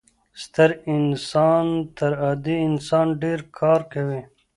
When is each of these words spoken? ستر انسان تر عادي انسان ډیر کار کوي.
ستر 0.41 0.69
انسان 0.93 1.65
تر 1.97 2.11
عادي 2.23 2.55
انسان 2.69 3.07
ډیر 3.21 3.39
کار 3.59 3.81
کوي. 3.93 4.21